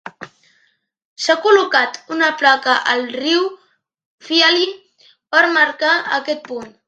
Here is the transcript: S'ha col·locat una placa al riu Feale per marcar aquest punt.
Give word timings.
S'ha 1.25 1.35
col·locat 1.43 1.99
una 2.15 2.29
placa 2.41 2.77
al 2.95 3.05
riu 3.19 3.45
Feale 4.29 4.67
per 5.35 5.47
marcar 5.59 5.93
aquest 6.21 6.47
punt. 6.53 6.73